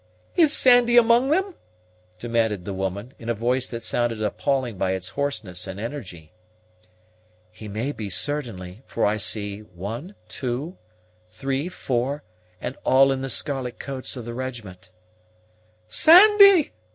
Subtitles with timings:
[0.35, 1.53] "Is Sandy amang them?"
[2.17, 6.33] demanded the woman, in a voice that sounded appalling by its hoarseness and energy.
[7.51, 10.79] "He may be certainly; for I see one, two,
[11.27, 12.23] three, four,
[12.59, 14.89] and all in the scarlet coats of the regiment."
[15.87, 16.71] "Sandy!"